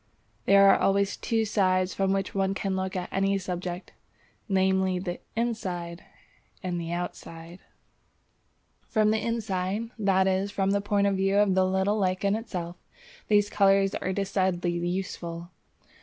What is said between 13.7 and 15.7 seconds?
are decidedly useful.